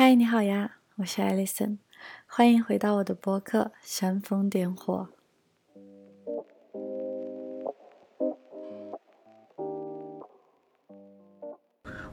[0.00, 1.80] 嗨，你好呀，我是艾丽森，
[2.24, 5.08] 欢迎回到我的播客《煽风点火》。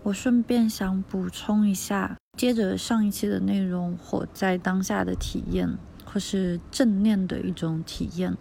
[0.01, 8.35] 我顺便想补充一下，接着上一期的内容，活在当下的体验，或是正念的一种体验。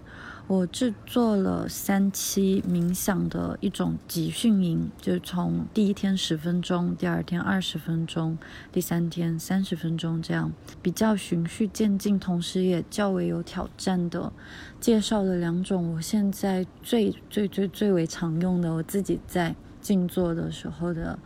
[0.46, 8.36] 我制作了三期冥想的一种集训营，就是从第一天十分钟，第二天二十分钟，
[8.70, 10.52] 第三天三十分钟这样，
[10.83, 14.30] 比较循序渐进，同时也较为有挑战的，
[14.78, 21.19] 介绍了两种我现在最最最最为常用的，我自己在静坐的时候的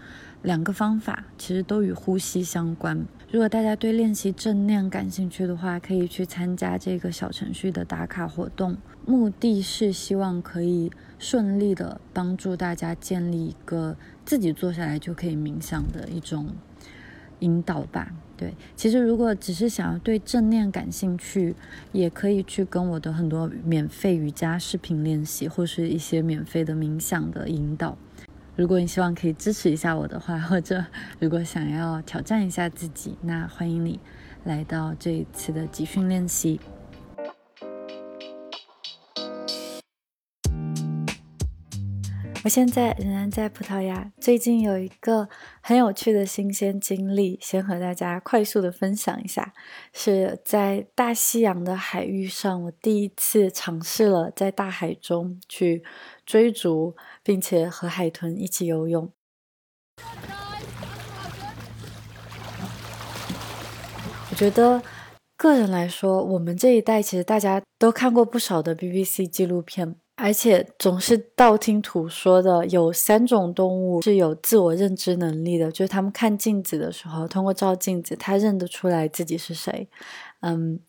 [0.43, 3.05] 两个方法，其实都与呼吸相关。
[3.31, 8.75] 如果大家对练习正念感兴趣的话，可以去参加这个小程序的打卡活动。
[9.05, 16.47] 目的是希望可以顺利的帮助大家建立一个自己坐下来就可以冥想的一种
[17.41, 18.15] 引导吧。
[18.35, 21.55] 对，其实如果只是想要对正念感兴趣，
[21.93, 27.99] 也可以去跟我的很多免费瑜伽视频练习，或是一些免费的冥想的引导。
[28.59, 30.85] 如果你希望可以支持一下我的话， 或者
[31.21, 34.01] 如果想要挑战一下自己，那欢迎你
[34.43, 36.59] 来到这一次的集训练习。
[42.45, 45.29] 我现在仍然在葡萄牙，最近有一个
[45.61, 49.53] 很有趣的新鲜经历，先和大家快速的分享一下。
[49.93, 55.85] 是在大西洋的海域上，我第一次尝试了在大海中去
[56.29, 56.95] 追逐。
[57.25, 59.13] 并且和海豚一起游泳。
[64.31, 64.83] 我觉得，
[65.37, 79.87] 个人来说，我们这一代其实大家都看过不少的 BBC 纪录片，而且总是道听途说的，有三种动物是有自我认知能力的，就是他们看镜子的时候，通过照镜子，他认得出来自己是谁。
[80.41, 80.81] 嗯。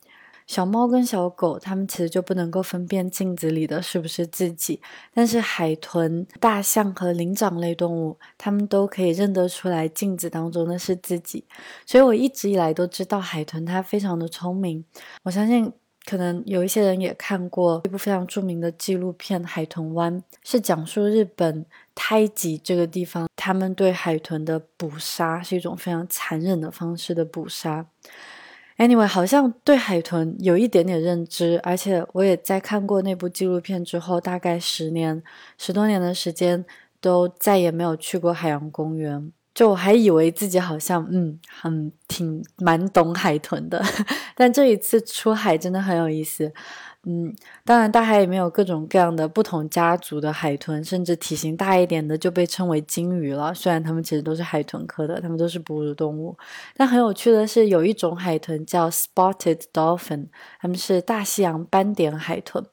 [0.50, 4.82] 小猫跟小狗，它们其实就不能够分辨镜子里的是不是自己，
[5.14, 11.46] 但是海豚、大象和灵长类动物，它们都可以认得出来镜子当中的是自己。
[11.86, 14.84] 所以我一直以来都知道海豚它非常的聪明。
[15.22, 15.72] 我相信
[16.06, 27.86] 可能有一些人也看过一部非常著名的纪录片《海豚湾》，是讲述日本胎吉这个地方他们对海豚的捕杀，是一种非常残忍的方式的捕杀。
[28.80, 35.22] Anyway，好像对海豚有一点点认知，而且我也在看过那部纪录片之后，大概十年、
[35.58, 36.64] 十多年的时间，
[37.02, 39.34] 都再也没有去过海洋公园。
[39.54, 43.84] 就我还以为自己好像嗯很挺蛮懂海豚的，
[44.34, 46.50] 但这一次出海真的很有意思。
[47.06, 47.34] 嗯，
[47.64, 53.54] 当然，大海里面有各种各样的不同家族的海豚，甚至体型大一点的就被称为鲸鱼了。
[53.54, 56.38] 虽然它们其实都是海豚科的，它们都是哺乳动物。
[56.76, 60.28] 但很有趣的是，有一种海豚叫 Spotted Dolphin，
[60.60, 62.66] 它们是大西洋斑点海豚。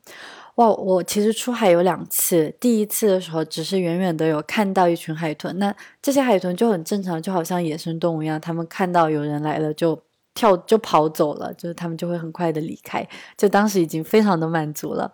[0.56, 5.72] 哇，我其实出海有两次，第一次的时候只是远远的有看到一群海豚，那
[6.03, 10.03] 这些海豚就很正常，就好像野生动物一样，它们看到有人来了就。
[10.36, 13.04] 跳就跑走了，就是他们就会很快的离开，
[13.36, 15.10] 就当时已经非常的满足了。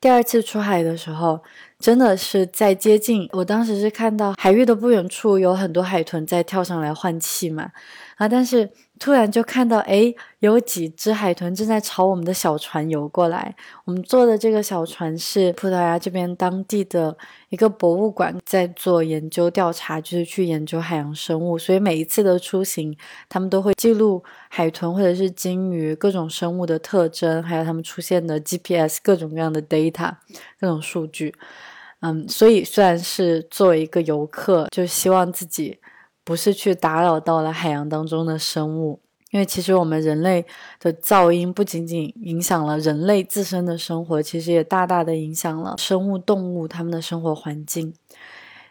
[0.00, 1.38] 第二次出海的时候，
[1.78, 7.70] 真的是在接近，我当时是看到海域的不远处有很多海豚在跳上来换气嘛，
[8.16, 8.68] 啊，但是。
[9.02, 13.52] 突然就看到，哎，有几只海豚正在朝我们的小船游过来。
[13.84, 17.18] 我们坐的这个小船是葡萄牙这边当地的
[17.48, 21.58] 一个博物馆在做研究调查，就是去研究海洋生物。
[21.58, 22.96] 所以每一次的出行，
[23.28, 30.12] 他们都会记录海豚或者是鲸鱼各种生物的特征，还有它们出现的 GPS 各种各样的 data
[30.60, 31.34] 各种数据。
[32.02, 35.80] 嗯，所以虽然是作为一个游客，就希望自己。
[36.24, 39.00] 不是去打扰到了海洋当中的生物，
[39.30, 40.44] 因为其实我们人类
[40.78, 47.94] 的噪音不仅仅影响了人类自身的生活，其实也大大的影响了生物动物它们的生活环境。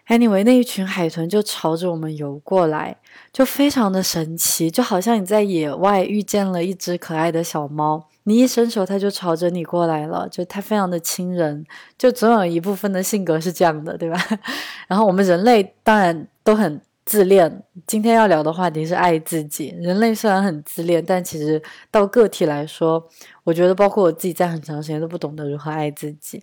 [0.07, 2.97] Anyway，那一群海豚就朝着我们游过来，
[3.31, 11.65] 就非常的神奇，就好像你在野外遇见了一只可爱的小猫，你一伸手它就朝着你过来了，就它非常的亲人，
[11.97, 14.17] 就总有一部分的性格是这样的，对吧？
[14.87, 16.81] 然后我们人类当然都很。
[17.11, 19.75] 自恋，今天要聊的话题是爱自己。
[19.81, 21.61] 人类虽然很自恋，但其实
[21.91, 23.05] 到个体来说，
[23.43, 26.41] 我觉得包括我自己在很长时间都不懂得如何爱自己。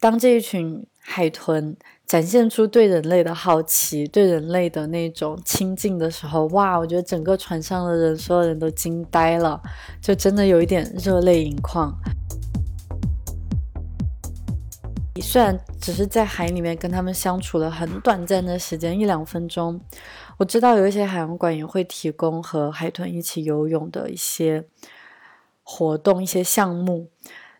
[0.00, 6.76] 当这一群海豚展现出对人类的好奇、对人类的那种亲近的时候，哇！
[6.76, 9.62] 我觉得整个船上的人，所有人都惊呆了，
[10.00, 11.96] 就真的有一点热泪盈眶。
[15.14, 19.78] 你虽然只是在海里面跟他们相处了很短暂的时间，一两分钟，
[20.38, 24.66] 我我知道有一些海洋馆也会提供和海豚一起游泳的一些
[25.62, 27.08] 活动、一些项目，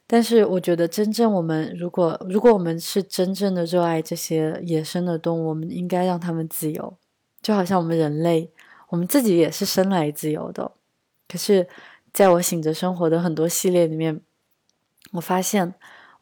[0.05, 6.97] 但是我觉得真正我们如果如果我们是真正的热爱这些野生的动物，我们应该让它们自由，
[7.41, 8.51] 就好像我们人类，
[8.89, 10.73] 我们自己也是生来自由的。
[11.29, 11.69] 可是，
[12.13, 14.21] 在我醒着生活的很多系列里面，
[15.13, 15.73] 我发现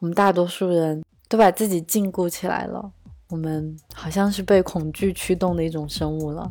[0.00, 2.91] 我们大多数人都把自己禁锢起来了。
[3.29, 6.50] 我们好像是被恐惧驱动的一种生物了。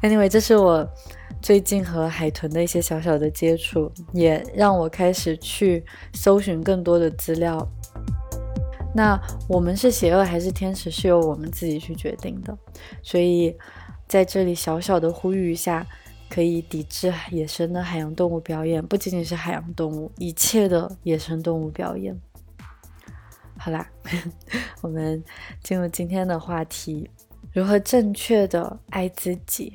[0.00, 0.88] Anyway，这是我
[1.42, 7.66] 最近和海豚的一些小小的接触，也让我开始去搜寻更多的资料。
[8.94, 12.56] 那我们是邪恶还是天使，是由我们自己去决定的。
[13.02, 13.56] 所以
[14.06, 15.84] 在这里小小的呼吁一下，
[16.30, 22.16] 可以抵制野生的海洋动物表演，不仅仅是海洋动物，一切的野生动物表演。
[23.64, 23.88] 好啦，
[24.82, 25.24] 我们
[25.62, 27.08] 进入今天的话题：
[27.50, 29.72] 如何正确的爱自己。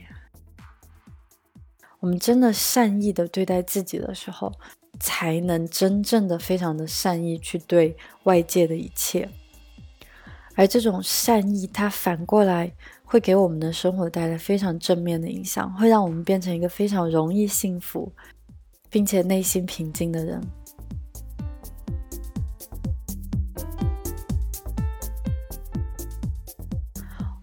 [2.00, 4.54] 我们真的善意的对待自己的时候，
[5.00, 9.28] 才能真正的非常的善意去对外界的一切。
[10.54, 12.72] 而这种善意，它反过来
[13.04, 18.12] 会给我们的生活带来非常正面的影响，会让我们变成一个非常容易幸福，
[18.88, 20.40] 并且内心平静的人。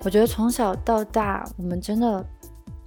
[0.07, 2.25] 我觉得从小到大，我们真的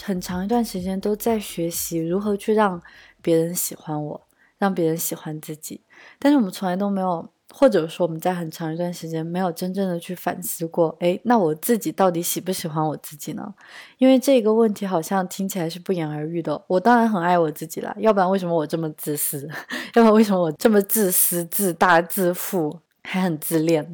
[0.01, 2.81] 很长一段时间都在学习如何去让
[3.21, 4.21] 别人喜欢我，
[4.57, 5.81] 让别人喜欢自己。
[6.17, 13.53] 但是我们从来都没有，或者说我们在很长一段时间没有真正的去反思过，诶，那我自己到底喜不喜欢我自己呢？
[13.97, 16.63] 因为这个问题好像听起来是不言而喻的。
[16.67, 19.45] 我当然很爱我自己啦，要不然为什么我这么自私？
[19.93, 23.91] 要不然为什么我这么自私、自大、自负，还很自恋？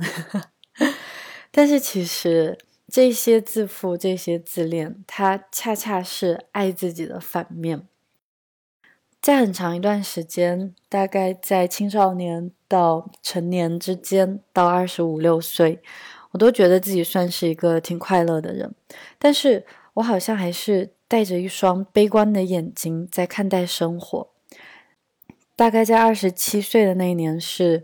[1.50, 2.56] 但是其实。
[2.88, 7.88] 这些自负，这些自恋，它恰恰是爱自己的反面。
[9.20, 15.82] 在很长一段时间，大概在青少年到成年之间，到二十五六岁，
[16.32, 18.76] 我都觉得自己算是一个挺快乐的人。
[19.18, 19.66] 但是
[19.96, 24.30] 我好像还是带着一双悲观的眼睛在看待生活。
[25.56, 27.84] 大概在二十七岁的那一年是。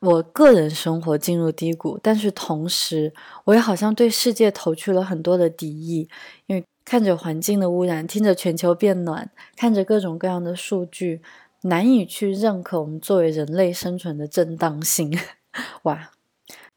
[0.00, 3.12] 我个人生活进入低谷，但是同时，
[3.44, 6.08] 我也好像对世界投去了很多的敌意，
[6.46, 11.20] 因为看着环境的污染，听着全球变暖，看着各种各样的数据，
[11.62, 15.18] 难以去认可我们作为人类生存的正当性。
[15.82, 16.10] 哇，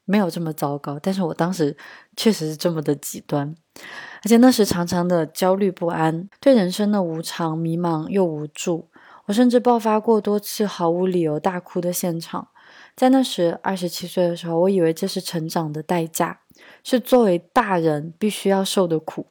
[0.05, 1.77] 没有这么糟糕，但是我当时
[2.17, 3.55] 确实是这么的极端，
[4.23, 8.89] 而且那时常常的焦虑不安，对人生的无常迷茫又无助，
[9.25, 12.47] 我甚至爆发过多次毫无理由大哭的现场。
[12.95, 16.41] 在那时，二十七岁的时候，我以为这是成长的代价，
[16.83, 19.25] 是作为大人必须要受的苦。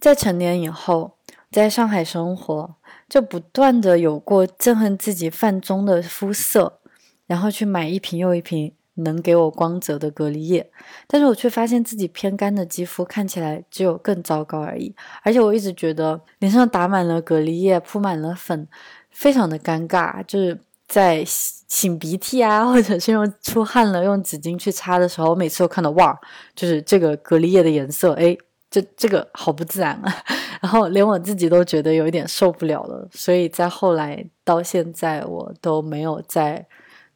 [0.00, 1.18] 在成年以后，
[1.50, 2.74] 在上海生活，
[3.08, 6.80] 就不断的有过憎恨自己泛棕的肤色，
[7.26, 10.68] 然后去买一瓶又一瓶能给我光泽的隔离液，
[11.06, 14.92] 但是我却发现自己偏干的肌肤看起来只有更糟糕而已。
[15.22, 18.66] 而且我一直觉得脸上打满了隔离液，铺满了粉，
[19.10, 20.58] 非常的尴尬，就是。
[20.88, 21.24] 在
[21.72, 26.14] 擤鼻涕啊， 或者是用出汗了用纸巾去擦的时候，我每次都看到哇，
[26.54, 28.36] 就是这个隔离液的颜色，哎，
[28.70, 30.14] 这这个好不自然啊，
[30.60, 33.08] 然后连我自己都觉得有一点受不了了。
[33.12, 36.66] 所以在后来到现在，我都没有在，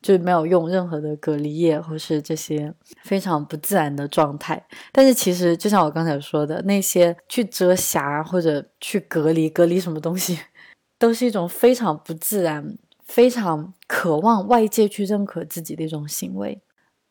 [0.00, 4.66] 就是没有用任何的隔离液或是这些非常不自然的状态。
[4.90, 10.38] 但是其实就像我刚才说的，那些去遮瑕或者去隔离隔离什么东西，
[10.98, 12.78] 都是一种非常不自然。
[13.06, 16.60] 非常渴望外界去认可自己的一种行为，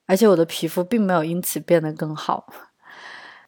[0.05, 2.47] 而且我的皮肤并没有因此变得更好。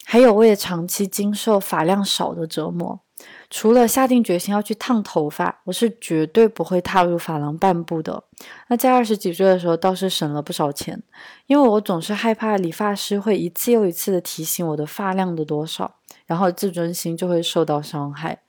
[0.05, 3.01] 还有，我也长期经受发量少的折磨。
[3.49, 8.23] 除了下定决心要去烫头发，我是绝对不会踏入发廊半步的。
[8.69, 11.03] 那在二十几岁的时候，倒是省了不少钱，
[11.47, 18.39] 因为我总是害怕理发师会一次又一次的提醒我的发量的多少，然后自尊心就会受到伤害。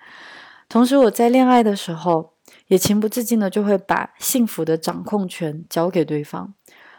[0.69, 2.38] 同时，我在恋爱的时候。
[2.69, 6.55] 也情不自禁的就会把幸福的掌控权交给对方，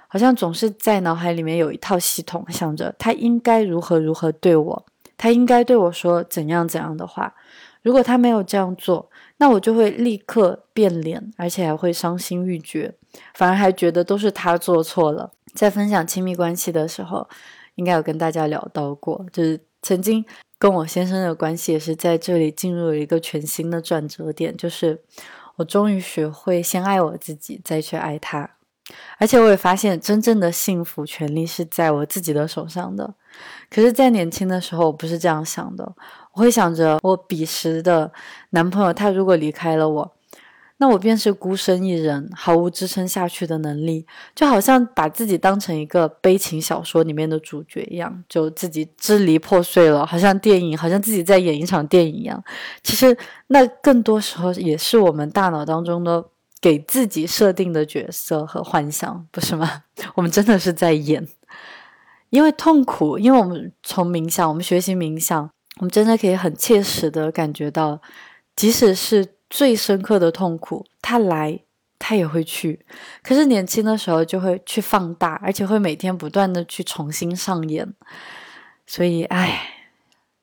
[0.07, 4.85] 好像总是在脑海里面有一套系统，想着他应该如何如何对我，
[5.15, 7.33] 他应该对我说怎样怎样的话。
[7.81, 12.93] 如果他没有这样做，那我就会立刻变脸，而且还会伤心欲绝，
[13.35, 15.31] 反而还觉得都是他做错了。
[15.53, 17.29] 在分享亲密关系的时候，
[17.75, 20.25] 应该有跟大家聊到过，就是曾经
[20.57, 24.99] 跟我先生的关系也是在这里进入了一个全新的转折点，就是。
[25.59, 28.49] 我终于学会先爱我自己，再去爱他。
[29.17, 33.13] 而且我也发现，真正的幸福权利是在我自己的手上的。
[33.69, 35.93] 可是，在年轻的时候，我不是这样想的。
[36.31, 38.11] 我会想着，我彼时的
[38.51, 40.11] 男朋友，他如果离开了我，
[40.81, 52.41] 那我便是孤身一人，毫无支撑下去的能力，就好像把自己当成一个悲情小说里面的主角一样，就自己支离破碎了，好像电影，好像自己在演一场电影一样。
[52.81, 53.17] 其实，
[53.47, 56.23] 那更多时候也是我们大脑当中的
[56.61, 59.83] 给自己设定的角色和幻想，不是吗？
[60.15, 61.27] 我们真的是在演，
[62.29, 65.49] 因为痛苦，因为我们从冥想，我们学习冥想，
[65.81, 68.01] 我们真的可以很切实的感觉到，
[68.55, 69.27] 即使是。
[69.49, 71.59] 最深刻的痛苦，他来，
[71.97, 72.85] 他也会去。
[73.23, 77.93] 可是年轻的时候就会去放大，而且会每天不断的去重新上演。
[78.85, 79.61] 所以，唉，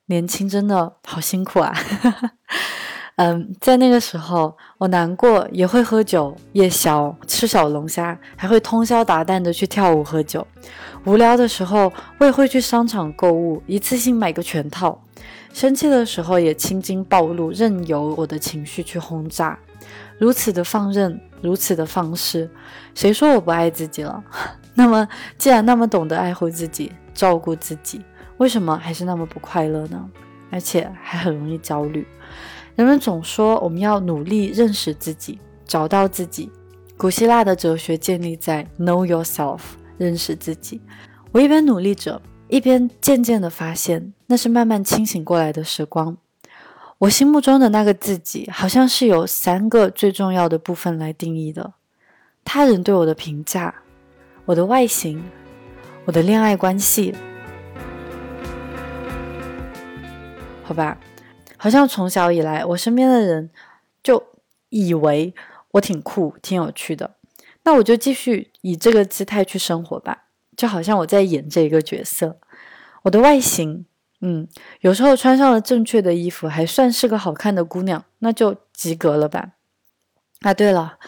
[0.06, 1.74] 年轻真的好辛苦啊。
[3.16, 10.46] 嗯，在那个时候，我难过也会喝酒夜宵，吃小龙虾，还会通宵达旦的去跳舞喝酒。
[11.06, 15.02] 无聊的时候，我也会去商场购物，一次性买个全套。
[15.56, 19.58] 生气的时候也青筋暴露，任由我的情绪去轰炸，
[20.18, 22.46] 如此的放任，如此的放肆，
[22.94, 24.22] 谁说我不爱自己了？
[24.76, 25.08] 那么，
[25.38, 28.02] 既然那么懂得爱护自己、照顾自己，
[28.36, 30.06] 为什么还是那么不快乐呢？
[30.50, 32.06] 而且还很容易焦虑。
[32.74, 36.52] 人们总说我们要努力认识自己，找到自己。
[36.98, 39.60] 古希腊的哲学建立在 know yourself，
[39.96, 40.82] 认识自己。
[41.32, 42.20] 我一边努力着。
[42.48, 46.16] 一边渐渐的发现，那是慢慢清醒过来的时光。
[46.98, 51.74] 我心目中的那个自己，好像是有三个最重要的部分来定义的：
[52.44, 53.74] 他人对我的评价、
[54.44, 55.22] 我的外形、
[56.04, 57.14] 我的恋爱关系。
[60.62, 60.98] 好吧，
[61.56, 63.50] 好像从小以来，我身边的人
[64.04, 64.22] 就
[64.68, 65.34] 以为
[65.72, 67.16] 我挺酷、挺有趣的，
[67.64, 70.25] 那我就继续以这个姿态去生活吧。
[70.56, 72.38] 就好像我在演这一个角色，
[73.02, 73.84] 我的外形，
[74.20, 74.48] 嗯，
[74.80, 79.50] 有时候穿上了正确的衣服，还算是个好看的姑娘，那就及格了吧？
[80.40, 80.98] 啊，对了，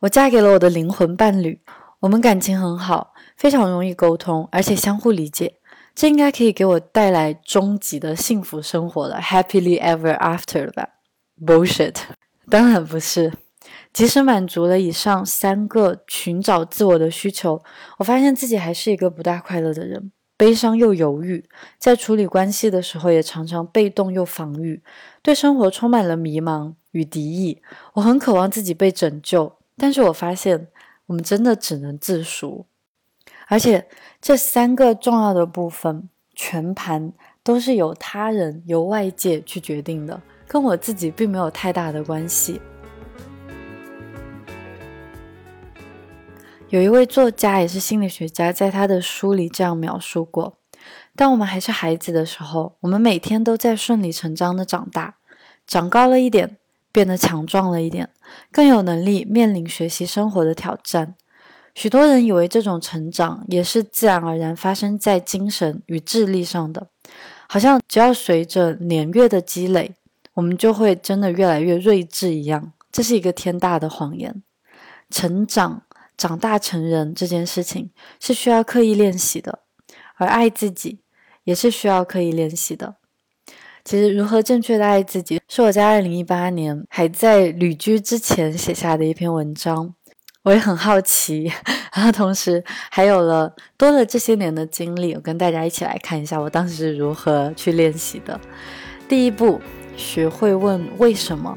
[0.00, 1.60] 我嫁给了我的灵魂伴侣，
[2.00, 5.54] 我们感情很好，非常容易沟通，而且相互理解，
[5.94, 10.88] 这应该可以给我带来终极的幸福生活了，happily ever after 了吧
[11.44, 11.96] ？Bullshit，
[12.50, 13.32] 当然不是。
[13.98, 17.60] 即使满足了以上三个寻找自我的需求，
[17.96, 21.44] 我发现自己还是一个不大快乐的人，悲伤又犹豫，
[21.80, 24.80] 在处理关系的时候也常常被动又防御，
[25.20, 27.60] 对生活充满了迷茫与敌意。
[27.94, 30.68] 我很渴望自己被拯救，但是我发现
[31.06, 32.66] 我们真的只能自赎，
[33.48, 33.88] 而且
[34.22, 37.12] 这三个重要的部分全盘
[37.42, 42.60] 都是由他人、由外界去决定的，跟我自己并没有太大的关系。
[46.70, 50.58] 有一位作家，也是心理学家，在他的书里这样描述过：
[51.16, 55.16] 当我们还是孩子的时候，我们每天都在顺理成章的长大，
[55.66, 56.58] 长高了一点，
[56.92, 58.10] 变得强壮了一点，
[58.52, 61.14] 更有能力面临学习生活的挑战。
[61.74, 66.88] 许多人以为这种成长也是自然而然发生在精神与智力上的，
[67.48, 69.94] 好像只要随着年月的积累，
[70.34, 72.74] 我们就会真的越来越睿智一样。
[72.92, 74.42] 这是一个天大的谎言，
[75.08, 75.84] 成长。
[76.18, 79.60] 长大成人这件事情是需要刻意练习的，
[80.16, 80.98] 而爱自己
[81.44, 82.96] 也是需要刻意练习的。
[83.84, 89.94] 其实，如何正确的爱自己，是我在二零一八年还在旅居之前写下的一篇文章。
[90.42, 91.50] 我也很好奇，
[91.94, 98.38] 然后同时还有了多了这些年的经历，我跟大家一起来看一下我当时是如何去练习的。
[99.08, 99.60] 第一步，
[99.96, 101.56] 学会问为什么。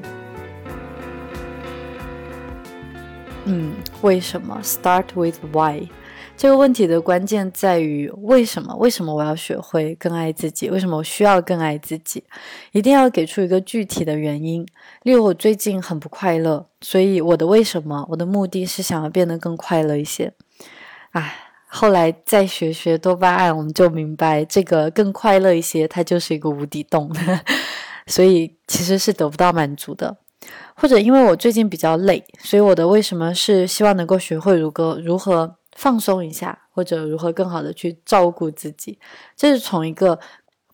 [3.45, 5.87] 嗯，为什么？Start with why。
[6.37, 8.75] 这个问题的关键在于为什么？
[8.77, 10.69] 为什么我要学会更爱自己？
[10.69, 12.23] 为什么我需要更爱自己？
[12.71, 14.65] 一定要给出一个具体的原因。
[15.03, 18.07] 例如，我最近很不快乐，所以我的为什么？
[18.09, 20.33] 我的目的是想要变得更快乐一些。
[21.11, 21.35] 唉，
[21.67, 27.11] 后来再学学多巴胺，我们就明白，这个更快乐一些，它就是一个无底洞，
[28.07, 30.17] 所以其实是得不到满足的。
[30.75, 38.99] 或者因为我最近比较累，所以我的为什么是希望能够学会如何如何放松一下，或者如何更好的去照顾自己。
[39.35, 40.19] 这是从一个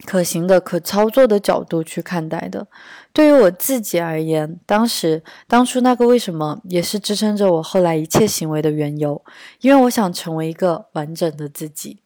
[0.06, 2.68] 可行的、可操作的角度去看待的。
[3.12, 9.24] 对于我自己而言，当时当初那个为什么也是支撑着我后来一切行为的缘由，
[9.62, 12.02] 因为我想成为一个完整的自己。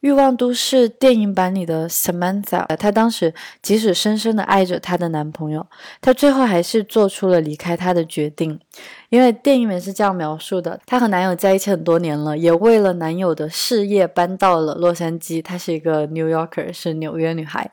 [0.00, 5.66] 欲望都市电影版里的 Samantha，她当时即使深深的爱着她的男朋友，
[6.00, 8.60] 她最后还是做出了离开他的决定。
[9.08, 15.42] 因为电影里面是这样描述的：她和男友在一起很多年了，也为了男友的事业搬到了洛杉矶。
[15.42, 17.68] 她是一个 New Yorker，是纽约女孩。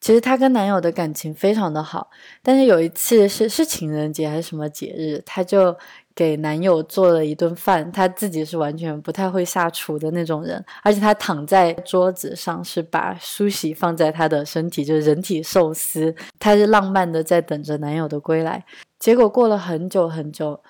[0.00, 2.10] 其实她跟男友的感情非常的好，
[2.42, 5.74] 但是有一次是是情人节还是什么节日，她就。
[6.20, 18.62] 给男友做了一顿饭，她自己是完全不太会下厨的那种人，而且她躺在桌子上是把梳洗放在她的身体，就是人体寿司，她是浪漫的在等着男友的归来。
[18.98, 20.60] 结果过了很久很久，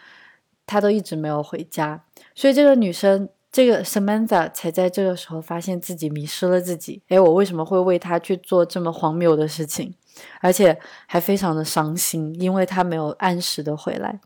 [0.66, 2.00] 她都一直没有回家，
[2.36, 7.02] 所以这个女生，这个 Samantha 才在这个时候发现自己迷失了自己。
[7.08, 9.96] 诶，我为什么会为他去做这么荒谬的事情？
[10.40, 14.18] 而且还非常的伤心，因为他没有按时的回来。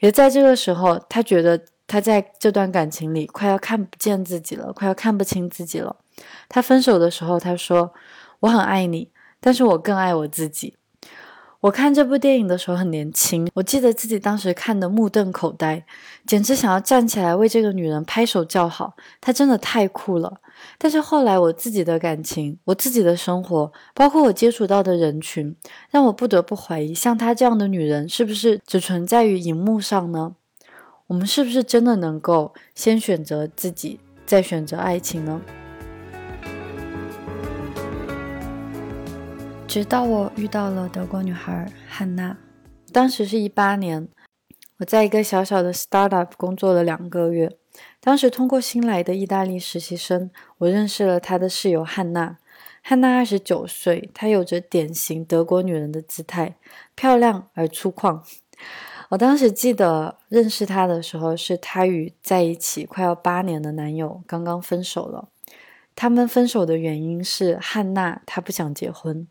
[0.00, 5.96] 也在这个时候，他觉得他在这段感情里快要看不见自己了，快要看不清自己了。
[6.48, 7.92] 他分手的时候，他说
[8.40, 9.10] ：“我很爱你，
[9.40, 10.76] 但是我更爱我自己。”
[11.64, 15.82] 我看这部电影的时候很年轻，我记得自己当时看的目瞪口呆，
[16.26, 18.92] 简直想要站起来为这个女人拍手叫好。
[19.18, 20.42] 她真的太酷了。
[20.76, 25.56] 但是后来我自己的感情，我自己的生活，包括我接触到的人群，
[25.90, 30.34] 让我不得不怀疑，像她这样的女人是不是只存在于荧幕上呢？
[31.06, 35.40] 我们是不是真的能够先选择自己，再选择爱情呢？
[39.66, 42.36] 直到我遇到了德国女孩汉娜，
[42.92, 44.08] 当时是一八年，
[44.78, 47.50] 我在一个小小的 startup 工作了两个月。
[48.00, 52.38] 当时通过新来的意大利实习生，我认识了他的室友汉娜。
[52.82, 56.56] 汉娜二十九岁，她有着典型德国女人的姿态，
[56.94, 58.20] 漂亮而粗犷。
[59.08, 65.30] 我当时记得认识她的时候，是她与在一起快要八年的男友刚刚分手了。
[65.96, 69.26] 他们分手的原因是汉娜她不想结婚。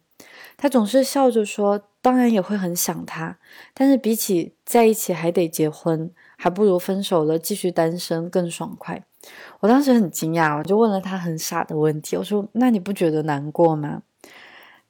[0.57, 3.37] 他总是笑着说，当然也会很想他，
[3.73, 6.11] 但是比起在一起还得结婚。
[6.35, 9.01] 还不如分手了，继续单身更爽快。
[9.61, 14.01] 我当时很惊讶，我就问了他很傻的问题，我说：“那你不觉得难过吗？”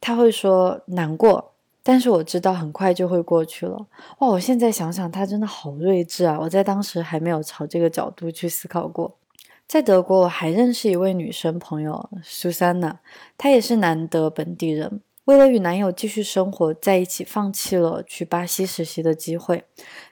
[0.02, 1.54] 他会说：“难过，
[1.84, 3.86] 但是我知道很快就会过去了。”
[4.18, 6.40] 哇，我现在想想，他真的好睿智啊！
[6.42, 9.16] 我在当时还没有朝这个角度去思考过。
[9.68, 13.00] 在德国，我还认识一位女生朋友苏珊娜，
[13.38, 15.02] 她也是南德本地人。
[15.26, 19.64] 为了与男友继续生活在一起，放弃了去巴西实习的机会。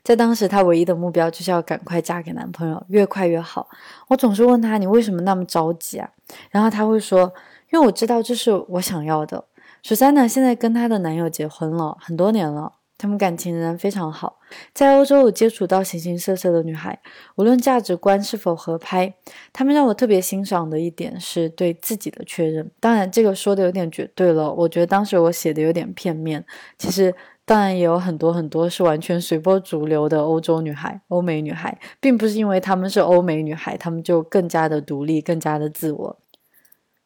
[0.04, 3.67] 在当时，她唯一的目标就是要赶快嫁给男朋友，越快越好。
[4.08, 6.10] 我总是问她：“你为什么那么着急啊？”
[6.50, 7.34] 然后她会说
[7.74, 9.43] ：“因为我知道这是我想要的。”
[9.84, 12.74] 十三呢现在跟她的男友结婚了很多年了。
[13.01, 14.37] 他们感情仍然非常好。
[14.75, 16.99] 在欧洲，我接触到形形色色的女孩，
[17.35, 19.11] 无论价值观是否合拍，
[19.51, 22.69] 她们让我特别欣赏的一点是对自己的确认。
[22.79, 24.53] 当然，这个说的有点绝对了。
[24.53, 26.45] 我觉得当时我写的有点片面。
[26.77, 36.20] 其实，当然也有很多很多是完全随波逐流的欧洲女孩、欧美女孩，并不是因为她们是欧美女孩，她们就更加的独立、更加的自我。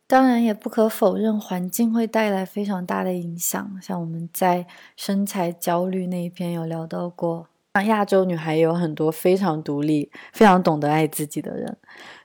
[0.08, 3.80] 当然，也不可否认，环境会带来非常大的影响。
[3.82, 11.76] 像我们在身材焦虑那一篇有聊到过，像亚洲女孩有很多非常独立、非常懂得爱自己的人。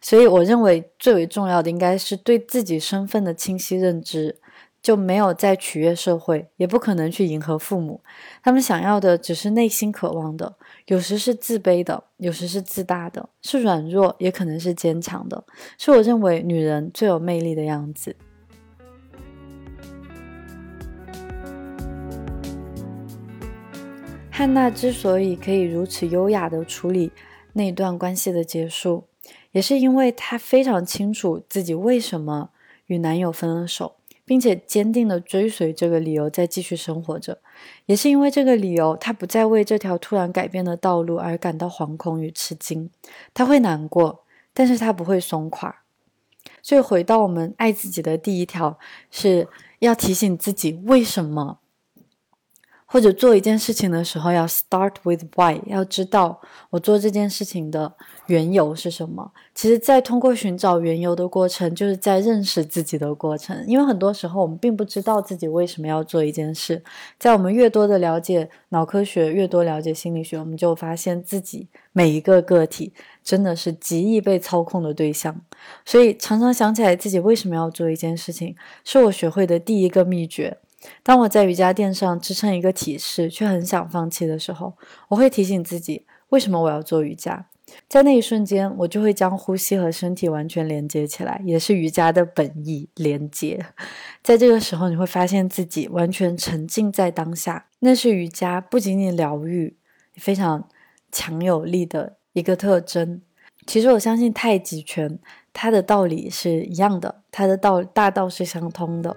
[0.01, 4.40] 所以，我认为最为重要的应该是对自己身份的清晰认知。
[4.83, 8.01] 就没有再取悦社会，也不可能去迎合父母。
[8.43, 15.45] 他们想要的只是内心渴望的，有时是自卑的，有时是自大的，是软弱，也可能是坚强的。
[15.77, 18.17] 是我认为女人最有魅力的样子。
[24.31, 27.13] 汉娜之所以可以如此优雅的处理
[27.53, 29.05] 那段关系的结束，
[29.53, 32.49] 也是因为她非常清楚自己为什么
[32.87, 33.97] 与男友分了手。
[34.31, 37.37] 并且坚定的追随这个理由再继续生活着，
[37.87, 42.89] 也是因为这个理由，他不再为这条突然改变的道路而感到惶恐与吃惊。
[43.35, 44.23] 他会难过，
[44.55, 45.83] 但是他不会松垮。
[46.63, 48.79] 所以回到我们爱自己的第一条，
[49.11, 49.49] 是
[49.81, 51.59] 要提醒自己为什么。
[52.93, 57.95] 或者做一件事情的时候，要 start with why，要知道我做这件事情的
[58.27, 59.31] 缘由是什么。
[59.55, 63.65] 其实，在通过寻找缘由的过程，就是在认识自己的过程。
[63.69, 66.83] 因为很多时候，我们并不知道自己为什么要做一件事。
[67.17, 75.41] 在我们越多的了解脑科学，越多了解心理学，我们就发现自己每一个个体真的是极易被操控的对象。
[75.85, 80.59] 所以，常常想起来自己为什么要做一件事情，是我学会的第一个秘诀。
[81.03, 84.75] 当我在瑜伽垫上支撑一个体式，却很想放弃的时候，
[85.09, 87.47] 我会提醒自己：为什么我要做瑜伽？
[87.89, 93.65] 在那一瞬间，我就会将呼吸和身体完全连接起来，也是瑜伽的本意——连接。
[94.25, 99.77] 在这个时候，你会发现自己完全沉浸在当下，那是瑜伽不仅仅疗愈，
[100.15, 100.69] 非常
[101.13, 103.23] 强有力的一个特征。
[103.67, 105.21] 其实我相信太极拳，
[105.53, 109.17] 它的道理是一样的，它的道大道是相通的。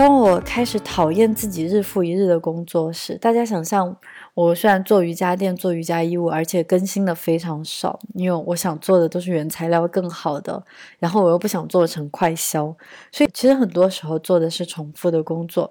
[0.00, 3.94] 当我开始讨厌自己日复一日的工作时，大家想象
[4.32, 10.64] 我虽然做瑜伽垫、做瑜伽衣物，而且更新的非常少，因为我想做的都是原材料更好的，
[10.98, 12.74] 然后我又不想做成快销，
[13.12, 15.70] 所以其实很多时候做的是重复的工作。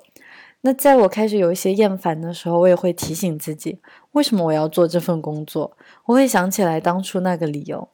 [0.61, 3.79] 那在我开始有一些厌烦的时候，我也会提醒自己，
[4.11, 5.75] 为什么我要做这份工作？
[6.05, 7.89] 我会想起来当初那个理由，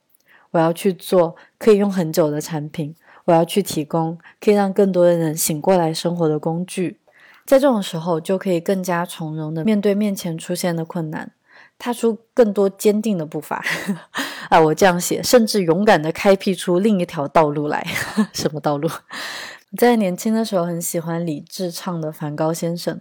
[0.51, 2.93] 我要去做可以用很久的产品。
[3.25, 6.99] 我要去提供可以让更多的人醒过来生活的工具，
[7.45, 11.31] 在这种时候就可以更加从容的面对面前出现的困难，
[11.79, 13.63] 踏出更多坚定的步伐。
[14.49, 17.83] 啊，我这样写，甚至勇敢的开辟出另一条道路来。
[18.31, 18.87] 什么道路？
[19.75, 22.97] 在年轻的时候很喜欢李志唱的《梵高先生》，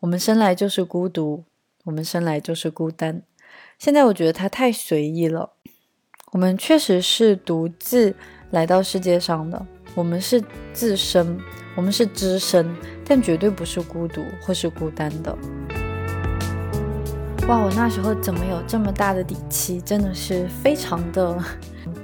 [0.00, 1.44] 我们生来就是孤独，
[1.84, 3.22] 我们生来就是孤单。
[3.78, 5.52] 现在我觉得他太随意了，
[6.32, 8.14] 我们确实是独自。
[8.52, 9.60] 来到世界上的
[9.94, 11.38] 我们是自身，
[11.74, 15.36] 我们是只身，但绝对不是孤独或是孤单的。
[17.48, 19.80] 哇，我那时候怎么有这么大的底气？
[19.80, 21.36] 真的是非常的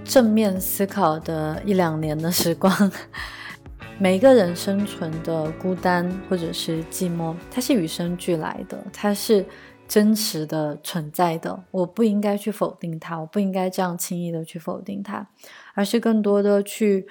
[0.04, 2.92] 正面思考的一两年的时光。
[4.00, 9.44] 每一个人生存的孤单或者是寂寞，它是与生俱来的，它是
[9.88, 11.64] 真实的存在的。
[11.70, 15.26] 我不应该去否定它，我不应该这样轻易的去否定它。
[15.74, 17.08] 而是更多的去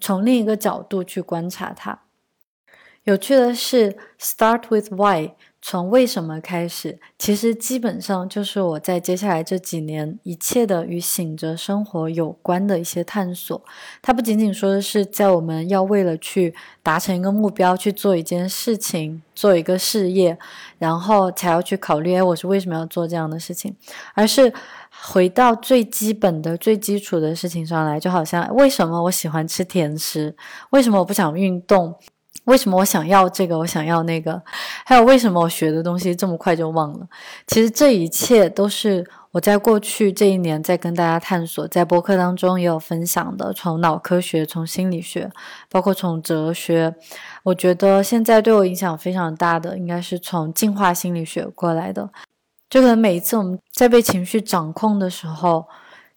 [0.00, 2.00] 从另一个角度去观察它。
[3.04, 5.32] 有趣的是，start with why，
[5.66, 13.64] 从为什么开始，其实基本上就是我在接下来这几年一切的与醒着生活有关的一些探索。
[14.02, 20.38] 它不仅仅说的是在我们要为了去达成一个目标去做一件事情、做一个事业，
[20.76, 23.74] 然后才要去考虑，哎，我是为什么要做这样的事情，
[24.12, 24.52] 而是。
[25.06, 30.34] 回到最基本的、最基础的事情上来，就好像为什么我喜欢吃甜食？
[30.70, 31.92] 为什么我不想运动？
[32.44, 33.58] 为什么我想要这个？
[33.58, 34.42] 我想要那个？
[34.84, 37.06] 还有为什么我学的东西这么快就忘了？
[37.46, 45.30] 其实这一切都是我在过去这一年在跟大家探索，在播客当中也有分享的，从脑科学、从心理学，
[45.70, 46.94] 包括从哲学。
[47.44, 52.10] 我觉得现在对我影响非常大的，应该是从进化心理学过来的。
[52.68, 55.66] 就可能每一次我们在被情绪掌控的时候，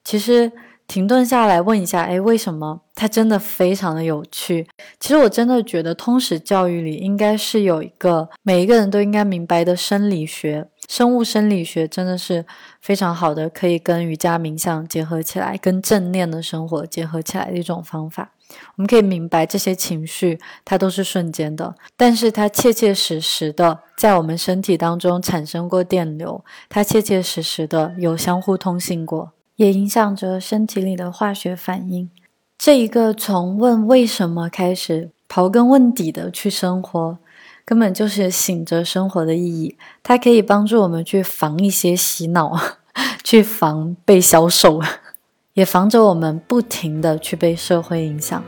[0.03, 0.51] 其实
[0.87, 2.81] 停顿下来问一下，哎，为什么？
[2.95, 4.67] 它真的非常的有趣。
[4.99, 10.67] 其实我真的觉得通识教育里应该是有一个每一个人都应该明白的生理学。
[10.87, 12.45] 生物生理学真的是
[12.81, 18.31] 非常好的，可以跟瑜伽冥想结合起来，跟正念的生活结合起来的一种方法。
[18.77, 32.09] 我们可以明白这些情绪，它都是瞬间的，但是它切切实实的在我们身体当中产生过电流，它切切实实的有相互通信过，也影响着身体里的化学反应。
[32.57, 37.19] 这一个从问为什么开始，刨根问底的去生活。
[37.65, 42.57] 根本就是醒着生活的意义，它可以帮助我们去防一些洗脑，
[43.25, 44.81] 去防被销售，
[45.53, 48.41] 也防着我们不停的去被社会影响。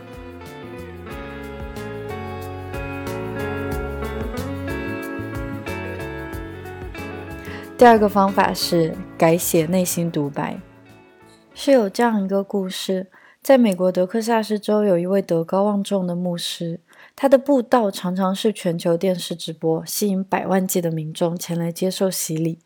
[7.77, 10.57] 第二个方法是改写内心独白，
[11.61, 13.07] 是有这样一个故事，
[13.41, 16.79] 在美国德克萨斯州有一位德高望重的牧师。
[17.17, 22.59] 他的布道常常是全球电视直播，吸引百万计的民众前来接受洗礼。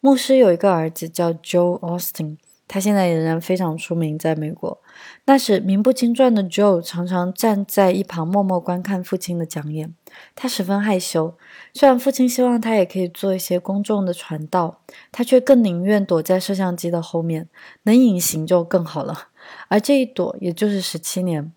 [0.00, 4.80] 牧师有一个儿子叫 Joe Austin，他现在仍然非常出名，在美国。
[5.28, 9.92] 那时名不经传的 Joe 常常站在一旁默默观看父亲的讲演，
[10.34, 11.36] 他十分害羞。
[11.74, 14.80] 虽然父亲希望他也可以做一些公众的传道，
[15.12, 17.46] 他却更宁愿躲在摄像机的后面，
[17.82, 19.28] 能隐形就更好了。
[19.68, 21.52] 而这一躲，也就是十七年。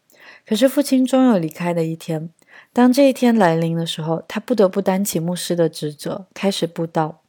[0.45, 2.29] 可是父亲终有离开的一天。
[2.73, 7.21] 当这一天来临的时候，他不得不担起牧师的职责，开始布道，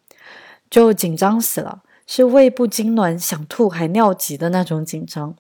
[0.69, 5.37] 就紧张死了，是胃部痉挛、想吐还尿急的那种紧张。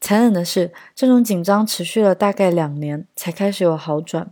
[0.00, 4.30] 残忍的是，这种紧张持续了大概两年，才开始有好转。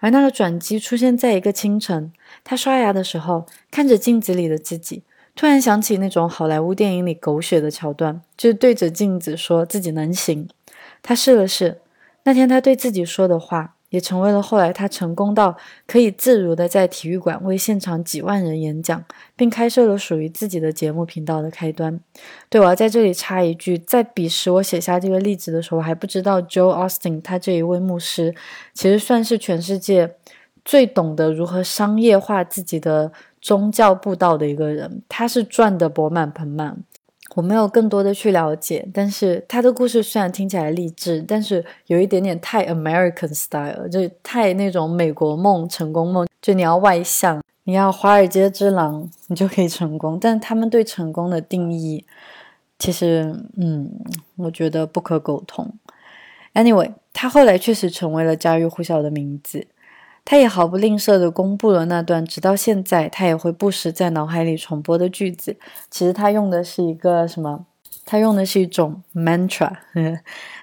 [0.00, 2.12] 而那个转机出现在一个清晨，
[2.44, 5.02] 他刷牙的时候，看着镜子里的自己，
[5.34, 10.48] 突然想起那种好莱坞电影里狗血的桥段，就是对着镜子说自己能行。
[11.02, 11.80] 他试了试，
[12.24, 13.76] 那天他对自己说的话。
[13.92, 15.54] 也成为了后来他成功到
[15.86, 19.04] 可以自如的在体育馆为现场几万人演讲，
[19.36, 22.00] 并开设了属于自己的节目频道的开端。
[22.48, 28.34] 对，我要在这里插一句，在彼时我写下这个例子的时候，我还不知道 Joe Austin 他这一位牧师
[28.72, 30.16] 其实算是全世界
[30.64, 36.82] 最懂得如何商业化自己的宗教布道的一个人，他是赚得钵满盆满。
[37.34, 50.18] 我没有更多的去了解，但是他的故事虽然听起来励志，但是有一点点太 American style，就是太那种美国梦、成功梦，就你要外向，你要华尔街之狼，你就可以成功。
[50.20, 52.04] 但他们对成功的定义，
[52.78, 53.90] 其实，嗯，
[54.36, 55.72] 我觉得不可苟同。
[56.52, 59.66] Anyway，他后来确实成为了家喻户晓的名字。
[60.24, 65.56] 他也毫不吝啬地公布了那段，直到现在他也会不时在脑海里重播的句子。
[65.90, 67.66] 其实他用的是一个什么？
[68.04, 69.76] 他用的是一种 mantra。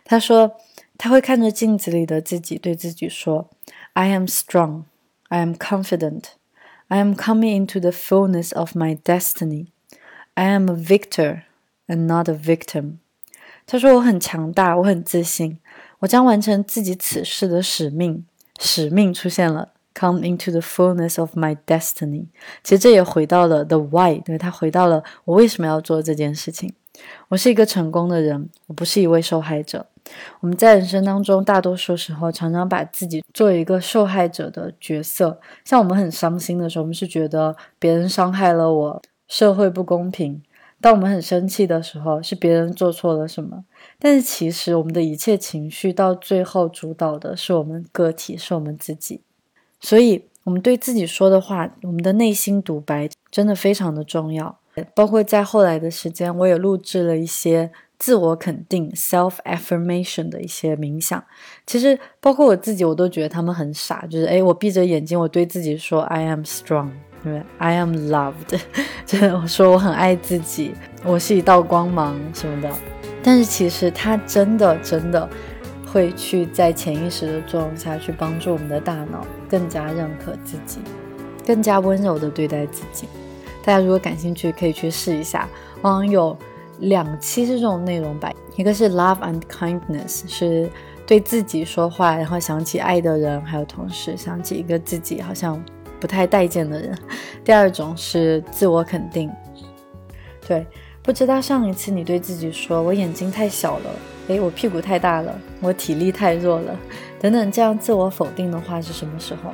[0.04, 0.56] 他说
[0.98, 3.50] 他会看着镜子里的自己，对自己说
[3.94, 4.84] ：“I am strong.
[5.28, 6.24] I am confident.
[6.88, 9.68] I am coming into the fullness of my destiny.
[10.34, 11.44] I am a victor
[11.88, 12.94] and not a victim。”
[13.68, 15.60] 他说我很强大，我很自信，
[16.00, 18.26] 我将完成自己此世的使命。
[18.60, 22.28] 使命出现了，come into the fullness of my destiny。
[22.64, 26.72] 其实这也回到了 the why，对他回到了我为什么要做这件事情。
[27.30, 29.86] 我是一个成功的人，我不是一位受害者。
[30.42, 35.40] 我们在人生当中，大多数时候常常把自己做一个受害者的角色。
[35.64, 40.42] 像我们很伤心的时候，我们是觉得别人伤害了我，社会不公平。
[40.82, 43.66] 当我们很生气的时候，是别人做错了什么？
[44.00, 49.22] 但是其实，我们的一切情绪到最后主导的是我们个体，是我们自己。
[49.82, 54.58] 所以，我们对自己说的话，我们的内心独白真的非常的重要。
[54.96, 61.22] 包括在后来的时间，我也录制了一些自我肯定 （self affirmation） 的一些冥想。
[61.66, 64.06] 其实，包括我自己，我都觉得他们很傻。
[64.06, 66.92] 就是，诶，我闭着眼睛，我对自己说 “I am strong”。
[67.24, 68.60] 对，I am loved，
[69.06, 72.70] 就是我说我很爱自己，我是一道光芒什么的。
[73.22, 75.28] 但是其实它真的真的
[75.86, 80.80] 会去在潜意识的作用下去帮助我们的大脑更加认可自己，
[81.46, 83.10] 更加温柔的对待自己。
[83.64, 85.48] 大家如果感兴趣，可以去试一下。
[85.84, 86.38] 嗯有
[86.80, 90.70] 两期是这种内容吧，一个是 Love and Kindness，是
[91.06, 95.62] 对自己说话，然后想起爱的人，还有同时想起一个自己好像。
[96.00, 96.98] 不太待见的人。
[97.44, 99.30] 第二种是自我肯定，
[100.48, 100.66] 对，
[101.02, 103.90] 不知道上一次你对自己说“我眼睛太小了”，
[104.30, 106.78] 诶，我屁股太大了，我体力太弱了，
[107.20, 109.52] 等等这样自我否定的话是什么时候？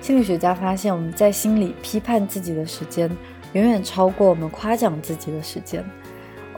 [0.00, 3.10] 心理学家发现，我们在心里批判自己的时间
[3.54, 5.84] 远远超过我们夸奖自己的时间。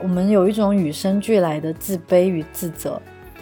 [0.01, 3.01] 我们有一种与生俱来的自卑与自责，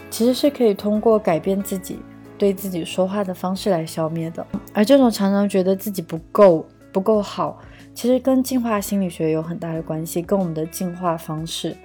[0.10, 2.00] 其实是可以通过改变自己。
[2.38, 7.60] 对自己说话的方式来消灭的，而这种常常觉得自己不够不够好，
[7.94, 11.76] 其实跟进化心理学有很大的关系，跟我们的进化方式。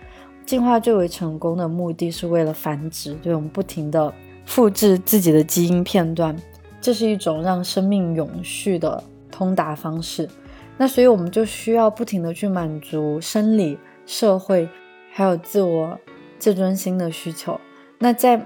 [0.44, 4.12] 进化最为成功的目的是为了繁殖，对我们不停的
[4.44, 6.36] 复制自己的基因片段，
[6.80, 10.28] 这是一种让生命永续的通达方式。
[10.76, 14.68] 那所以我们就需要不停的去满足生理、社会
[15.12, 15.98] 还有自我
[16.40, 17.60] 自尊心的需求。
[17.98, 18.44] 那在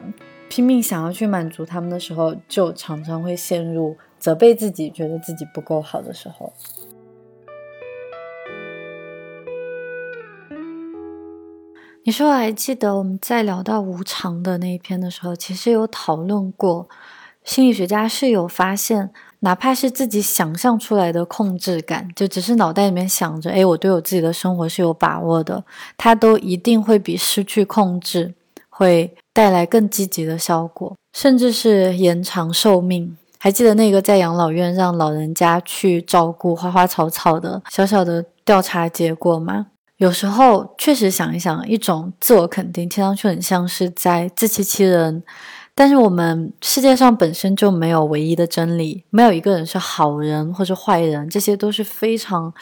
[0.48, 6.52] 拼命想要去满足他们的时候，就常常会陷入责备自己、觉得自己不够好的时候。
[12.04, 16.88] 你说我还记得我们在聊到无常的那一篇的时候，其实有讨论过，
[17.42, 25.64] 心理学家是有发现，哪怕是自己想象出来的控制感，就只是脑袋里面想着，哎，我对我自己的生活是有把握的，
[25.96, 28.34] 它都一定会比失去控制
[28.76, 29.16] 会。
[29.36, 33.14] 带来更积极的效果，甚至是延长寿命。
[33.38, 39.66] 还记得那个在养老院让老人家去照顾花花草草的小小的调查结果吗？
[39.98, 45.22] 有时候确实想一想，一种自我肯定，听上去很像是在自欺欺人。
[45.74, 52.54] 但是我们世界上本身就没有唯一的真理，没有一个人是好人或者坏人，这些都是非常。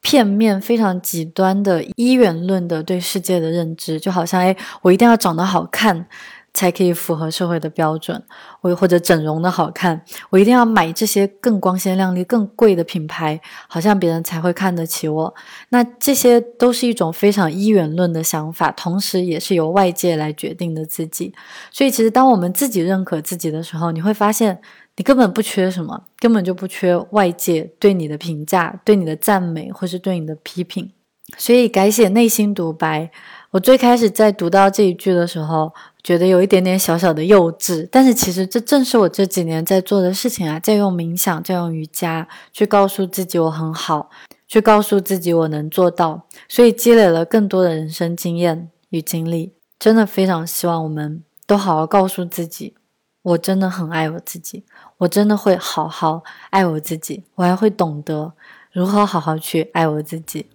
[0.00, 6.06] 片面、非常极端的一元论的对世界的认知，就好像哎，我一定要长得好看
[6.54, 8.22] 才可以符合社会的标准，
[8.60, 15.34] 我或者整容的好看，我一定要买这些更光鲜亮丽、更贵的品牌，好像别人才会看得起我。
[15.68, 21.34] 那这些都是一种非常一元论的想法，同时也是由外界来决定的自己。
[21.70, 24.60] 所以，其实当我们自己认可自己的时候，你会发现。
[24.98, 30.90] 你根本不缺什么，根本就不缺外界对你的评价、对你的赞美，或是对你的批评。
[31.36, 33.08] 所以改写内心独白，
[33.52, 44.10] 我最开始在读到这一句的时候，觉得有一点点小小的幼稚，但是其实这正是我这几年在做的事情啊，在用冥想，在用瑜伽去告诉自己我很好，
[44.48, 49.52] 去告诉自己我能做到，所以积累了更多的人生经验与经历。
[49.78, 52.74] 真的非常希望我们都好好告诉自己，
[53.22, 54.64] 我真的很爱我自己，
[54.98, 58.32] 我真的会好好爱我自己，我还会懂得
[58.72, 60.46] 如何好好去爱我自己。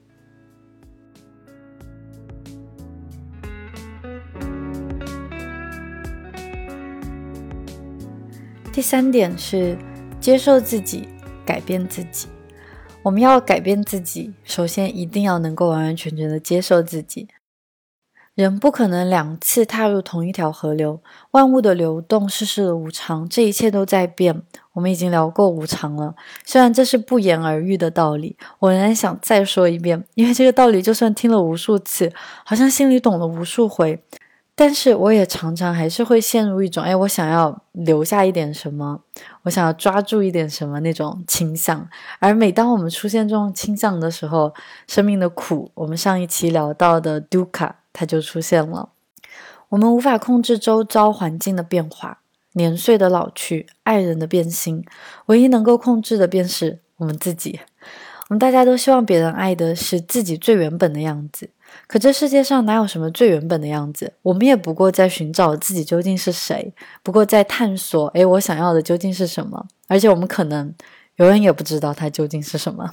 [8.73, 9.77] 第三点是
[10.19, 11.07] 接受自己，
[11.45, 12.27] 改变自己。
[13.01, 17.29] 我们要改变自己，首先一定要能够完完全全的接受自己。
[18.35, 20.99] 人不可能两次踏入同一条河流，
[21.31, 24.41] 万物的流动，世事的无常，这一切都在变。
[24.71, 32.11] 我们已经聊过无常了，虽然这是不言而喻的道理，我仍然想再说一遍，因为这个道理就算听了无数次，
[32.43, 34.03] 好像心里懂了无数回。
[34.55, 38.99] 但是我也常常还是会陷入一种，哎，我想要留下一点什么，
[39.43, 41.87] 我想要抓住一点什么那种倾向。
[42.17, 44.53] 而每当我们出现这种倾向的时候，
[44.87, 48.89] 生命的苦，我们上一期聊到的 duka 它就出现了。
[49.69, 52.19] 我们无法控制周遭环境的变化，
[52.53, 54.83] 年岁的老去，爱人的变心，
[55.27, 57.59] 唯一能够控制的便是我们自己。
[58.29, 61.49] 我们大家都希望别人爱的是自己最原本的样子。
[61.87, 64.13] 可这世界上哪有什么最原本的样子？
[64.21, 69.65] 我们也不过在寻找自己究竟是谁，不过在探索，诶，我想要的究竟是什么？
[69.87, 70.73] 而且我们可能
[71.17, 72.89] 永远也不知道它究竟是什么。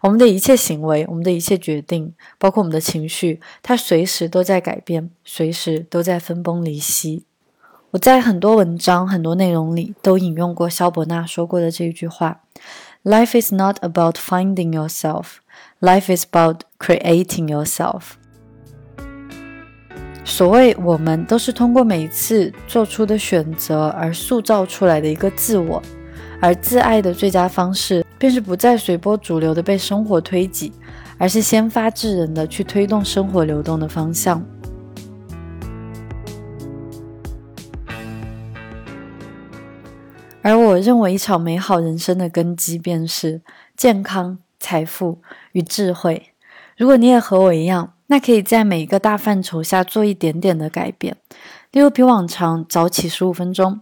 [0.00, 7.24] 我们的一切行为，我们的一切决定，包括我们的情绪，它随时都在改变，随时都在分崩离析。
[7.92, 12.40] 我在很多文章、很多内容里都引用过肖伯纳说过的这一句话
[13.04, 15.26] ：“Life is not about finding yourself.”
[15.80, 18.12] Life is about creating yourself。
[20.24, 25.82] 所谓我们都是通过每一次做出的选择而塑造出来的一个自我，
[26.42, 30.72] 而自爱的最佳方式便是不再随波逐流的被生活推挤，
[31.16, 34.44] 而是先发制人的去推动生活流动的方向。
[40.42, 43.40] 而我认为，一场美好人生的根基便是
[43.76, 44.38] 健康。
[44.64, 46.28] 财富与智慧。
[46.76, 51.16] 如果你也和我一样，那可以在每一个大范畴下做一点点的改变。
[51.72, 53.80] 例如，比往常早起十五分钟，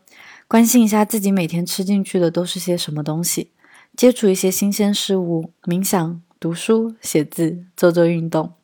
[0.51, 3.53] 关心一下自己每天吃进去的都是些什么东西，
[3.97, 8.55] 接触一些新鲜事物，冥想、读书、写字、做做运动，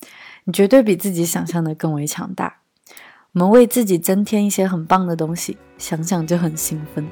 [0.43, 2.57] 你绝对比自己想象的更为强大。
[3.35, 7.07] 我们为自己增添一些很棒的东西，想想就很兴奋。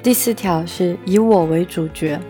[0.00, 2.20] 第四条是以我为主角。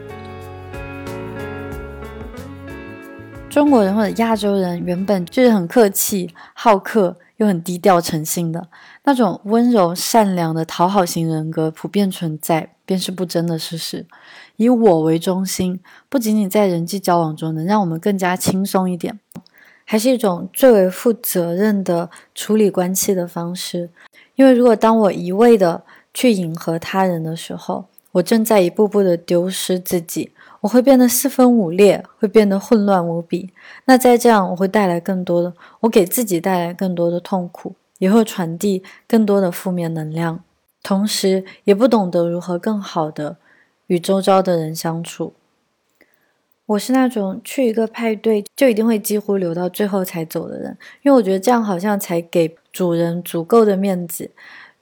[3.57, 8.69] 中国人或者亚洲人原本就是很客气、好客又很低调、诚信的
[9.05, 14.05] 那种温柔、善良的讨好型人格普遍存在，便是不争的事实。
[14.57, 19.19] 以我为中心，不仅仅在人际交往中能让我们更加轻松一点，
[19.87, 23.88] 还是一种最为负责任的处理关系的方式。
[24.35, 30.33] 因为如果当我一味的去迎合他人的时候，我正在一步步的丢失自己，
[30.66, 33.52] 我会变得四分五裂，会变得混乱无比。
[33.85, 40.42] 那再这样，我会带来更多的，我给自己带来更多的痛苦，也会传递更多的负面能量，
[40.83, 43.37] 同时也不懂得如何更好的
[43.87, 45.35] 与周遭的人相处。
[46.66, 54.33] 我是那种去一个派对就一定会几乎留到最后才走的人，因为我觉得这样好像才给主人足够的面子。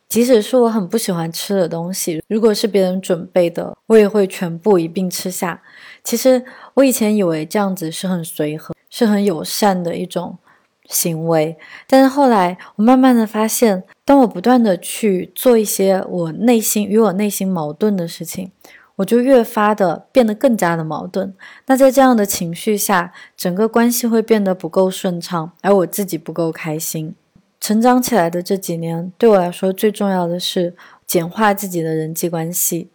[0.09, 5.61] 即使是我很不喜欢吃的东西，如果是别人准备的，我也会全部一并吃下。
[6.05, 10.39] 其实我以前以为这样子是很随和、是很友善的一种
[10.87, 11.57] 行为，
[11.89, 18.53] 但是后来我慢慢的发现，当我不断的去做一些我内心与我内心矛盾的事情，
[18.97, 21.35] 我就越发的变得更加的矛盾。
[21.67, 27.17] 那在这样的情绪下，整个关系会变得不够顺畅，而我自己不够开心。
[27.65, 32.91] 成长起来的这几年，对我来说最重要的是简化自己的人际关系。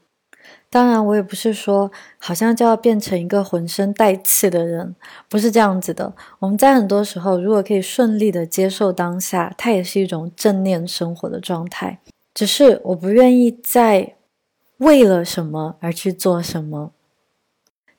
[0.69, 4.95] 当然，我也不是说好像就要变成一个浑身带刺的人，
[5.27, 6.13] 不是这样子的。
[6.37, 11.97] 我们在很多时候，如果可以顺利的接受当下，它也是一种正念生活的状态。
[12.35, 14.17] 只是我不愿意再
[14.77, 16.91] 为了什么而去做什么。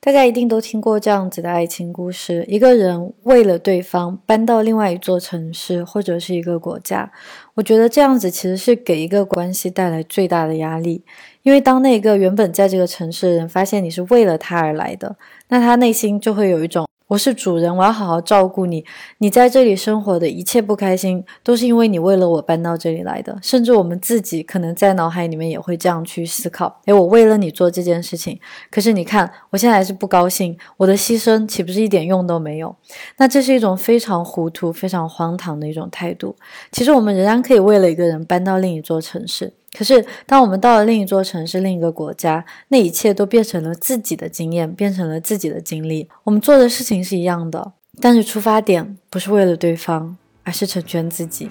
[0.03, 7.11] 大家一定都听过这样子的爱情故事：一个人为了对方搬到另外一座城市，或者是一个国家。
[7.53, 11.03] 我觉得这样子其实是给一个关系带来最大的压力，
[11.43, 15.15] 因为当那个原本在这个城市的人发现你是为了他而来的，
[15.49, 18.85] 那他内心就会有一种我是主人，我要好好照顾你。
[19.17, 23.37] 你在这里生活的一切不开心，都是因为你为了我搬到这里来的。
[23.41, 28.39] 甚至我们自己可能在脑海里面也会这样去思考：诶，我为了你做这件事情，
[28.69, 32.73] 可是你看我现在还是不高兴，我的牺牲岂不是一点用都没有？
[33.17, 36.33] 那这是一种非常糊涂、非常荒唐的一种态度。
[36.71, 39.51] 其实我们仍然可以为了一个人搬到另一座城市。
[39.73, 46.09] 可是，当我们到了另一座城市、另一个国家，那一切都变成了自己的经验，变成了自己的经历。
[46.25, 51.49] 我们做的事情是一样的，但是出发点不是为了对方，而是成全自己。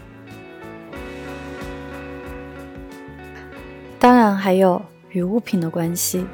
[3.99, 6.27] 当然，还有与物品的关系。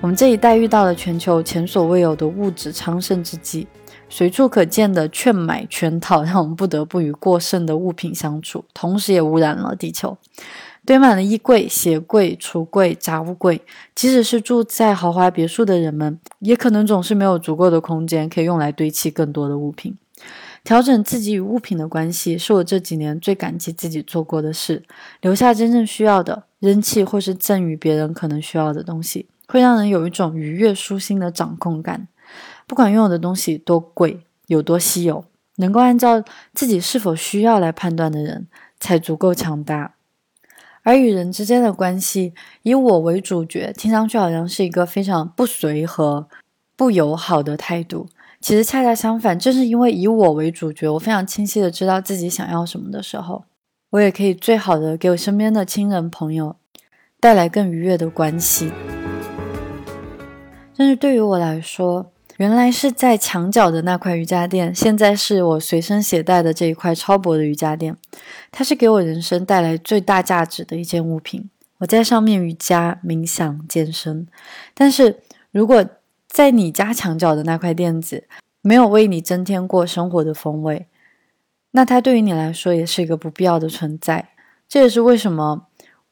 [0.00, 3.66] 我们这一代遇到了全球前所未有的物质昌盛之际。
[4.12, 10.18] 随处可见的劝买圈套，让我们不得不与过剩的物品相处，同时也污染了地球。
[10.84, 13.62] 堆满了衣柜、鞋柜、橱柜、杂物柜，
[13.94, 19.96] 即使是住在豪华别墅的人们，也可能总是没有足够的空间可以用来堆砌更多的物品。
[20.64, 24.82] 调整自己与物品的关系，是我这几年最感激自己做过的事。
[25.20, 32.08] 留下真正需要的，扔弃或是赠予别人可能需要的东西，会让人有一种愉悦舒心的掌控感。
[32.70, 35.24] 不管拥有的东西多贵，有多稀有，
[35.56, 36.22] 能够按照
[36.54, 38.46] 自己是否需要来判断的人，
[38.78, 39.96] 才足够强大。
[40.84, 46.28] 而与人之间的关系，以我为主角，听上去好像是一个非常不随和、
[46.76, 48.08] 不友好的态度。
[48.40, 53.46] 其实恰恰相反，正是因为以我为主角，我非常清晰的知道自己想要什么的时候，
[53.90, 56.54] 我也可以最好的给我身边的亲人朋友
[57.18, 58.70] 带来更愉悦的关系。
[60.76, 67.94] 但是对于我来说，原来是在墙角的那块瑜伽垫，现在是我随身携带的这一块超薄的瑜伽垫。
[68.50, 71.50] 它是给我人生带来最大价值的一件物品。
[71.80, 74.26] 我在上面瑜伽、冥想、健身。
[74.72, 75.20] 但是
[75.50, 75.84] 如果
[76.28, 78.26] 在你家墙角的那块垫子
[78.62, 80.86] 没有为你增添过生活的风味，
[81.72, 84.30] 那它对于你来说也是一个不必要的存在。
[84.66, 85.66] 这也是为什么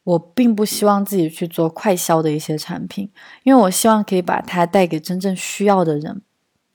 [0.09, 3.11] 我并不希望自己去做快销的一些产品，
[3.43, 6.23] 因为我希望可以把它带给真正需要的人。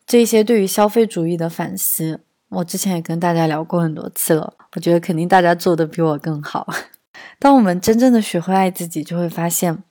[0.06, 4.54] 这些对于消费主义的反思，我之前也跟大家聊过很多次了。
[4.76, 6.68] 我觉得肯定大家做的比我更好。
[7.40, 9.82] 当我们真正的学会爱自己，就会发现，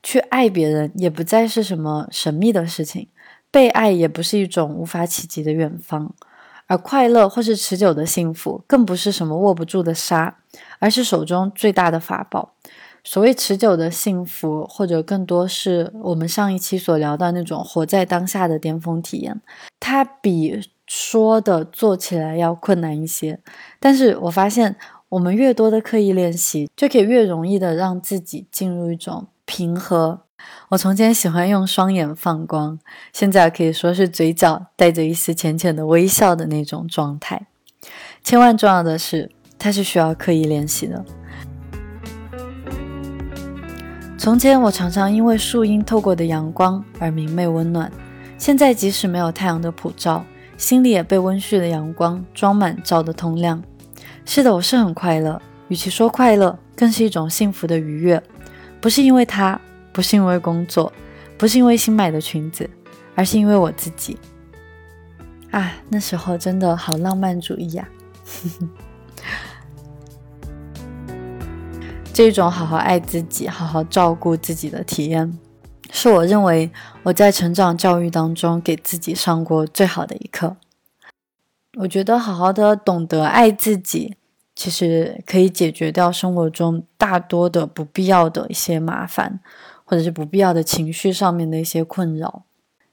[0.00, 3.08] 去爱别人也不再是什么神秘的事情，
[3.50, 6.14] 被爱也不是一种无法企及的远方，
[6.68, 10.36] 而快乐或是持久的幸福，更不是什么握不住的沙，
[10.78, 12.54] 而是手中最大的法宝。
[13.04, 19.40] 所谓持久的幸福，或者更多是我们上一期所聊到那种活在当下的巅峰体验，
[19.80, 23.40] 它比说的做起来要困难一些。
[23.80, 24.76] 但是我发现，
[25.08, 30.20] 我们越多的刻意练习，就可以越容易的让自己进入一种平和。
[30.70, 32.78] 我从前喜欢用双眼放光，
[33.12, 37.46] 现在可以说是嘴角带着一丝浅浅的微笑的那种状态。
[38.22, 41.04] 千万重要的是，它是需要刻意练习的。
[44.22, 47.90] 从前，我常常因为树荫透过的阳光而明媚温暖。
[48.38, 50.24] 现在，即使没有太阳的普照，
[50.56, 53.60] 心里也被温煦的阳光装满，照得通亮。
[54.24, 55.42] 是的，我是很快乐。
[55.66, 58.22] 与其说快乐，更是一种幸福的愉悦。
[58.80, 59.60] 不是因为他，
[59.92, 60.92] 不是因为工作，
[61.36, 62.70] 不是因为新买的裙子，
[63.16, 64.16] 而是因为我自己。
[65.50, 67.88] 啊，那时候真的好浪漫主义呀！
[72.14, 75.38] 这种好好爱自己、好好照顾自己的体验，
[75.90, 76.70] 是我认为
[77.02, 80.56] 我在成长教育当中给自己上过最好的一课。
[81.78, 84.14] 我觉得好好的懂得爱自己，
[84.54, 89.40] 其实可以解决掉生活中大多的不必要的一些麻烦，
[89.84, 92.42] 或者是不必要的情绪上面的一些困扰。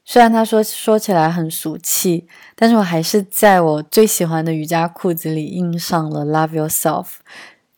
[0.02, 7.06] 虽然他说说起来很俗气，但是我还是在我最喜欢的瑜伽裤子里印上了 “Love Yourself”。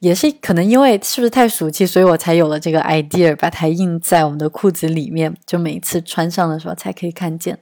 [0.02, 7.56] 也是可能因为是不是太俗气，所以我才有了这个 idea，把它印在我们的裤子里面，就每一次穿上的时候才可以看见。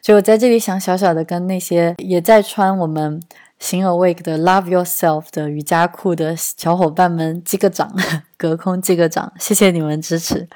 [0.00, 3.22] 所以我在这里想小小的跟那些也在穿我们
[3.58, 7.94] 行 awake 的 love yourself 的瑜伽裤的小伙伴们击个掌，
[8.38, 10.48] 隔空击个掌，谢谢你们支持，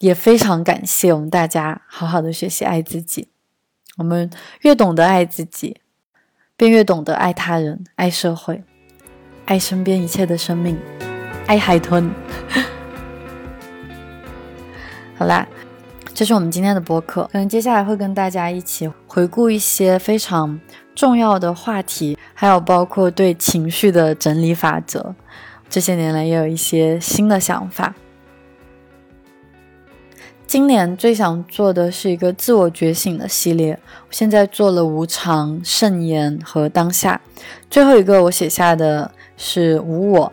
[0.00, 3.30] 也非常感谢我们大家好好的学习爱自己。
[3.96, 4.30] 我们
[4.60, 5.78] 越懂得爱自己，
[6.58, 8.62] 便越懂得爱他人，爱社会。
[9.46, 10.76] 爱身边一切的生命，
[11.46, 12.10] 爱海豚。
[15.16, 15.46] 好啦，
[16.12, 17.22] 这是我们今天的播客。
[17.32, 20.60] 可能接下来会跟大家一起回顾一些非常
[20.96, 25.14] 重要的话题，还有包括对情绪的整理法则。
[25.70, 27.94] 这些年来也有一些新的想法。
[30.46, 33.78] 今年最想做的是一个自我觉醒的系列，
[34.08, 37.20] 我现在做了无常、圣言和当下，
[37.70, 40.32] 最后一个我写下的是无我。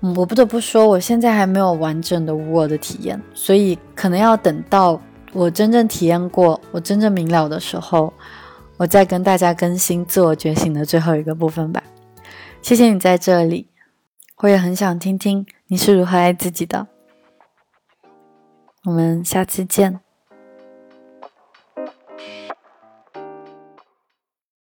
[0.00, 5.00] 嗯，我不得不说，我现在还没有完整的无我的体验，所以可能要等到
[5.32, 8.12] 我真正体验过、我真正明了的时候，
[8.76, 11.82] 我再跟大家更新自我觉醒的最后一个部分吧。
[12.60, 13.68] 谢谢你在这里，
[14.38, 16.86] 我也很想听听你是如何爱自己的。
[18.84, 20.05] 我们下次见。